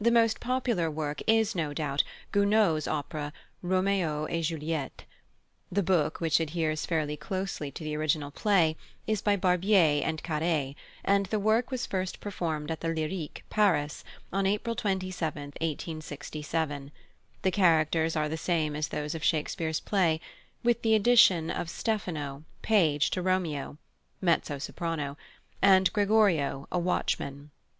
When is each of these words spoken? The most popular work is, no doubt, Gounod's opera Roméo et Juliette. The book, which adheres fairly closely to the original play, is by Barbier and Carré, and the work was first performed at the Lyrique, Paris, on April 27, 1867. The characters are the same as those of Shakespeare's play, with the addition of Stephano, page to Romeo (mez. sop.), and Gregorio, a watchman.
The 0.00 0.12
most 0.12 0.38
popular 0.38 0.88
work 0.88 1.22
is, 1.26 1.56
no 1.56 1.74
doubt, 1.74 2.04
Gounod's 2.32 2.86
opera 2.86 3.32
Roméo 3.64 4.28
et 4.32 4.42
Juliette. 4.42 5.02
The 5.72 5.82
book, 5.82 6.20
which 6.20 6.38
adheres 6.38 6.86
fairly 6.86 7.16
closely 7.16 7.72
to 7.72 7.82
the 7.82 7.96
original 7.96 8.30
play, 8.30 8.76
is 9.08 9.20
by 9.20 9.34
Barbier 9.34 10.02
and 10.04 10.22
Carré, 10.22 10.76
and 11.04 11.26
the 11.26 11.40
work 11.40 11.72
was 11.72 11.84
first 11.84 12.20
performed 12.20 12.70
at 12.70 12.78
the 12.80 12.90
Lyrique, 12.90 13.42
Paris, 13.50 14.04
on 14.32 14.46
April 14.46 14.76
27, 14.76 15.42
1867. 15.60 16.92
The 17.42 17.50
characters 17.50 18.14
are 18.14 18.28
the 18.28 18.36
same 18.36 18.76
as 18.76 18.86
those 18.86 19.16
of 19.16 19.24
Shakespeare's 19.24 19.80
play, 19.80 20.20
with 20.62 20.82
the 20.82 20.94
addition 20.94 21.50
of 21.50 21.68
Stephano, 21.68 22.44
page 22.62 23.10
to 23.10 23.20
Romeo 23.20 23.78
(mez. 24.22 24.44
sop.), 24.62 25.18
and 25.60 25.92
Gregorio, 25.92 26.68
a 26.70 26.78
watchman. 26.78 27.50